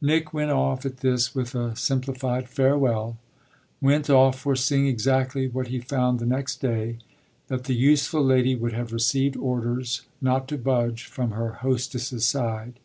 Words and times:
Nick 0.00 0.34
went 0.34 0.50
off 0.50 0.84
at 0.84 0.96
this 0.96 1.32
with 1.32 1.54
a 1.54 1.76
simplified 1.76 2.48
farewell 2.48 3.18
went 3.80 4.10
off 4.10 4.36
foreseeing 4.40 4.88
exactly 4.88 5.46
what 5.46 5.68
he 5.68 5.78
found 5.78 6.18
the 6.18 6.26
next 6.26 6.56
day, 6.56 6.98
that 7.46 7.62
the 7.66 7.74
useful 7.76 8.24
lady 8.24 8.56
would 8.56 8.72
have 8.72 8.92
received 8.92 9.36
orders 9.36 10.02
not 10.20 10.48
to 10.48 10.58
budge 10.58 11.04
from 11.04 11.30
her 11.30 11.52
hostess's 11.62 12.24
side. 12.24 12.80